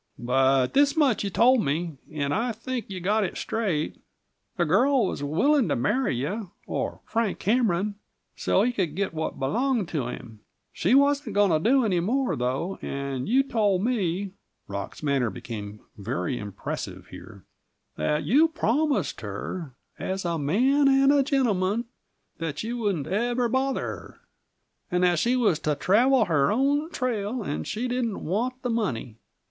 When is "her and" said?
23.81-25.03